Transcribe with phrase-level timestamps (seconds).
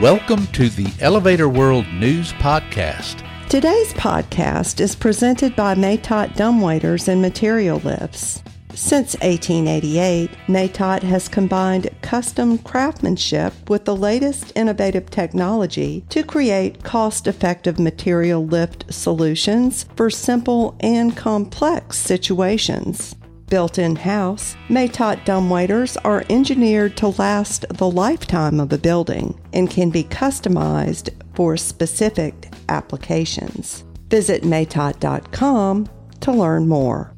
[0.00, 3.26] Welcome to the Elevator World News Podcast.
[3.48, 8.42] Today's podcast is presented by Matot Dumbwaiters and Material Lifts.
[8.74, 17.26] Since 1888, Matot has combined custom craftsmanship with the latest innovative technology to create cost
[17.26, 23.15] effective material lift solutions for simple and complex situations.
[23.48, 29.70] Built in house, Matot dumbwaiters are engineered to last the lifetime of a building and
[29.70, 33.84] can be customized for specific applications.
[34.08, 35.88] Visit matot.com
[36.20, 37.12] to learn more.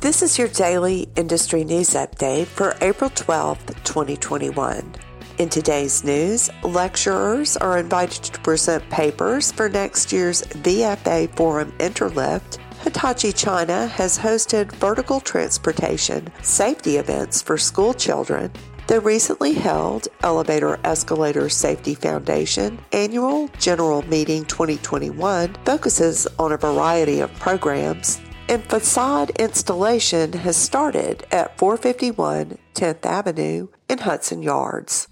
[0.00, 4.94] This is your daily industry news update for April 12, 2021.
[5.38, 12.58] In today's news, lecturers are invited to present papers for next year's VFA Forum Interlift
[12.88, 18.50] Hitachi China has hosted vertical transportation safety events for school children.
[18.86, 27.20] The recently held Elevator Escalator Safety Foundation annual General Meeting 2021 focuses on a variety
[27.20, 35.08] of programs, and facade installation has started at 451 10th Avenue in Hudson Yards.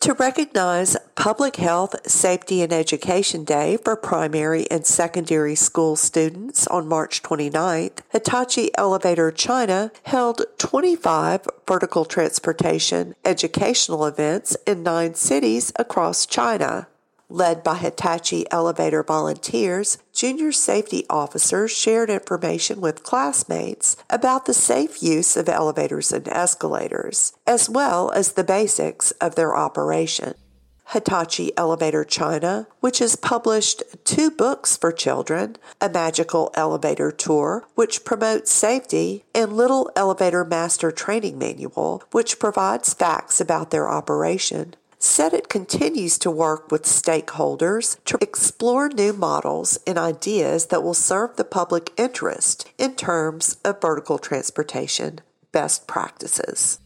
[0.00, 6.86] to recognize Public Health, Safety, and Education Day for primary and secondary school students on
[6.86, 16.24] March 29th, Hitachi Elevator China held 25 vertical transportation educational events in nine cities across
[16.24, 16.86] China.
[17.28, 25.02] Led by Hitachi elevator volunteers, junior safety officers shared information with classmates about the safe
[25.02, 30.34] use of elevators and escalators, as well as the basics of their operation.
[30.90, 38.04] Hitachi Elevator China, which has published two books for children A Magical Elevator Tour, which
[38.04, 45.34] promotes safety, and Little Elevator Master Training Manual, which provides facts about their operation, said
[45.34, 51.36] it continues to work with stakeholders to explore new models and ideas that will serve
[51.36, 55.20] the public interest in terms of vertical transportation
[55.52, 56.80] best practices.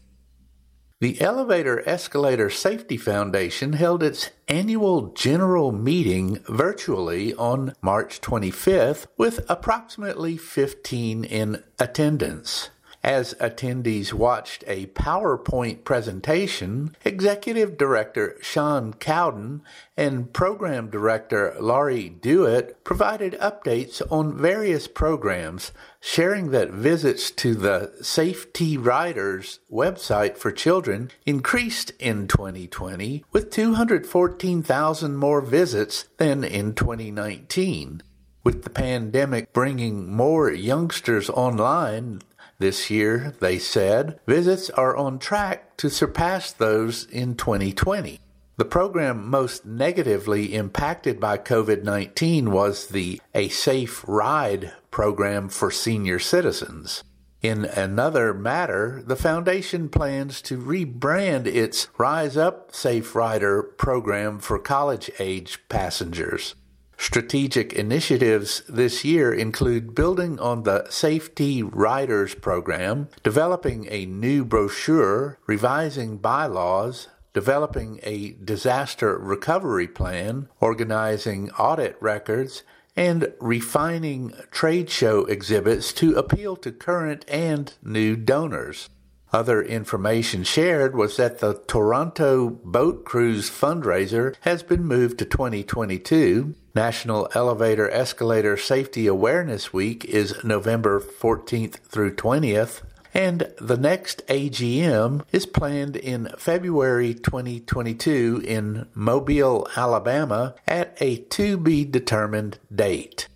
[1.03, 9.45] The Elevator Escalator Safety Foundation held its annual general meeting virtually on March 25th with
[9.49, 12.69] approximately 15 in attendance.
[13.03, 19.61] As attendees watched a PowerPoint presentation, Executive Director Sean Cowden
[19.97, 27.91] and Program Director Laurie Dewitt provided updates on various programs, sharing that visits to the
[28.01, 38.01] Safety Riders website for children increased in 2020 with 214,000 more visits than in 2019.
[38.45, 42.21] With the pandemic bringing more youngsters online,
[42.63, 48.21] this year, they said, visits are on track to surpass those in 2020.
[48.55, 55.71] The program most negatively impacted by COVID 19 was the A Safe Ride program for
[55.71, 57.03] senior citizens.
[57.41, 64.57] In another matter, the foundation plans to rebrand its Rise Up Safe Rider program for
[64.57, 66.55] college age passengers.
[66.97, 75.37] Strategic initiatives this year include building on the Safety Riders program, developing a new brochure,
[75.45, 82.63] revising bylaws, developing a disaster recovery plan, organizing audit records,
[82.95, 88.89] and refining trade show exhibits to appeal to current and new donors.
[89.33, 96.53] Other information shared was that the Toronto Boat Cruise fundraiser has been moved to 2022.
[96.75, 102.83] National Elevator Escalator Safety Awareness Week is November 14th through 20th.
[103.15, 111.57] And the next AGM is planned in February 2022 in Mobile, Alabama at a to
[111.57, 113.27] be determined date.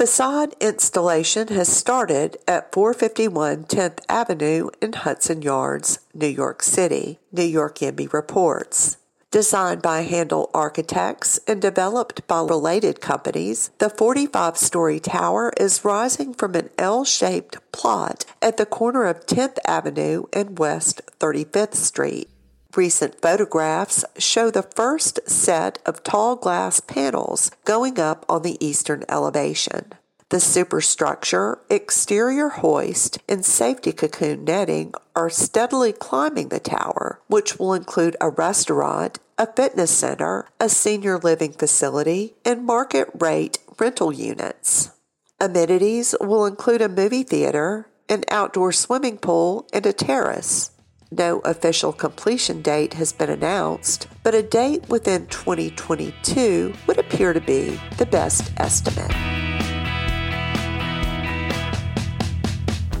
[0.00, 7.44] Facade installation has started at 451 10th Avenue in Hudson Yards, New York City, New
[7.44, 8.96] York YIMBY reports.
[9.30, 16.32] Designed by Handel Architects and developed by related companies, the 45 story tower is rising
[16.32, 22.30] from an L shaped plot at the corner of 10th Avenue and West 35th Street.
[22.76, 29.04] Recent photographs show the first set of tall glass panels going up on the eastern
[29.08, 29.92] elevation.
[30.28, 37.74] The superstructure, exterior hoist, and safety cocoon netting are steadily climbing the tower, which will
[37.74, 44.92] include a restaurant, a fitness center, a senior living facility, and market rate rental units.
[45.40, 50.70] Amenities will include a movie theater, an outdoor swimming pool, and a terrace.
[51.12, 57.40] No official completion date has been announced, but a date within 2022 would appear to
[57.40, 59.10] be the best estimate.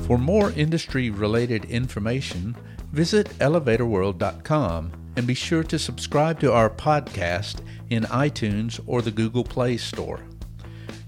[0.06, 2.56] For more industry related information,
[2.90, 7.60] visit elevatorworld.com and be sure to subscribe to our podcast
[7.90, 10.24] in iTunes or the Google Play Store.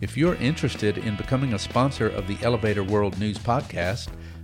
[0.00, 4.08] If you're interested in becoming a sponsor of the Elevator World News Podcast,